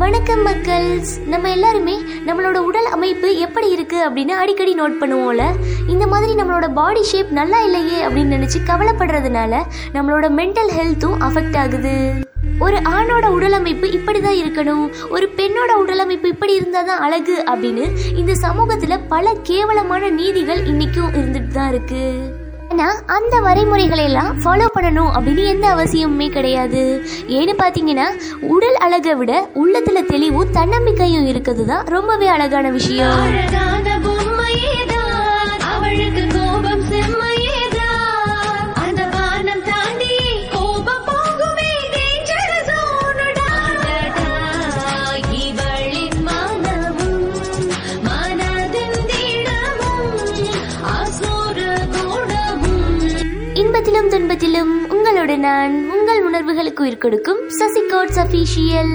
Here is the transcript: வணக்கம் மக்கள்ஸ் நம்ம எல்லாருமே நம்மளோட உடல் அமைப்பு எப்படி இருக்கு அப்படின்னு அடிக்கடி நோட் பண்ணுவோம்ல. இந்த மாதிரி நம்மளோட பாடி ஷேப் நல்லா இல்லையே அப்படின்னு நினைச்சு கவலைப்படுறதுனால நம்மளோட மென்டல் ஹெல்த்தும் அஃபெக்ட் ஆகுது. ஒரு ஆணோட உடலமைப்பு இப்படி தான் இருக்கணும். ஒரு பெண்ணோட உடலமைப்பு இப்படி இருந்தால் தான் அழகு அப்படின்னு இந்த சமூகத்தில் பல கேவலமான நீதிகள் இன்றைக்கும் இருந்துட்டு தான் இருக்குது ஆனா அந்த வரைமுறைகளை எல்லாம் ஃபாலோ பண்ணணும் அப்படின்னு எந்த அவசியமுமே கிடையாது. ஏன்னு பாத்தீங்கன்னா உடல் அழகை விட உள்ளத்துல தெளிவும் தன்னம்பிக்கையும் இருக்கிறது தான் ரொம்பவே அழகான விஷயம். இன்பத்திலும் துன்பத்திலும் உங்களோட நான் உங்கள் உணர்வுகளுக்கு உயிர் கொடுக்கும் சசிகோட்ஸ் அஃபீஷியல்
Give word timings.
வணக்கம் 0.00 0.42
மக்கள்ஸ் 0.46 1.10
நம்ம 1.32 1.50
எல்லாருமே 1.54 1.94
நம்மளோட 2.26 2.58
உடல் 2.68 2.88
அமைப்பு 2.96 3.28
எப்படி 3.46 3.68
இருக்கு 3.74 3.98
அப்படின்னு 4.06 4.34
அடிக்கடி 4.42 4.72
நோட் 4.80 4.96
பண்ணுவோம்ல. 5.00 5.44
இந்த 5.92 6.04
மாதிரி 6.12 6.32
நம்மளோட 6.40 6.66
பாடி 6.78 7.02
ஷேப் 7.10 7.30
நல்லா 7.38 7.58
இல்லையே 7.66 7.98
அப்படின்னு 8.06 8.36
நினைச்சு 8.36 8.58
கவலைப்படுறதுனால 8.70 9.52
நம்மளோட 9.96 10.28
மென்டல் 10.38 10.70
ஹெல்த்தும் 10.76 11.16
அஃபெக்ட் 11.28 11.58
ஆகுது. 11.62 11.94
ஒரு 12.66 12.78
ஆணோட 12.96 13.26
உடலமைப்பு 13.36 13.88
இப்படி 13.98 14.20
தான் 14.26 14.40
இருக்கணும். 14.42 14.86
ஒரு 15.16 15.28
பெண்ணோட 15.40 15.72
உடலமைப்பு 15.84 16.28
இப்படி 16.34 16.54
இருந்தால் 16.60 16.90
தான் 16.90 17.02
அழகு 17.06 17.38
அப்படின்னு 17.52 17.86
இந்த 18.22 18.34
சமூகத்தில் 18.46 19.04
பல 19.14 19.34
கேவலமான 19.50 20.12
நீதிகள் 20.20 20.62
இன்றைக்கும் 20.72 21.12
இருந்துட்டு 21.20 21.52
தான் 21.58 21.72
இருக்குது 21.74 22.48
ஆனா 22.72 22.88
அந்த 23.06 23.34
வரைமுறைகளை 23.40 24.02
எல்லாம் 24.08 24.40
ஃபாலோ 24.42 24.66
பண்ணணும் 24.74 25.10
அப்படின்னு 25.14 25.44
எந்த 25.52 25.66
அவசியமுமே 25.74 26.28
கிடையாது. 26.30 26.82
ஏன்னு 27.38 27.54
பாத்தீங்கன்னா 27.62 28.06
உடல் 28.54 28.78
அழகை 28.86 29.14
விட 29.14 29.32
உள்ளத்துல 29.62 30.02
தெளிவும் 30.06 30.52
தன்னம்பிக்கையும் 30.52 31.26
இருக்கிறது 31.26 31.66
தான் 31.66 31.84
ரொம்பவே 31.96 32.26
அழகான 32.26 32.70
விஷயம். 32.70 33.22
இன்பத்திலும் 53.80 54.10
துன்பத்திலும் 54.12 54.72
உங்களோட 54.88 55.34
நான் 55.38 55.74
உங்கள் 55.90 56.20
உணர்வுகளுக்கு 56.22 56.82
உயிர் 56.82 56.98
கொடுக்கும் 56.98 57.40
சசிகோட்ஸ் 57.58 58.18
அஃபீஷியல் 58.20 58.92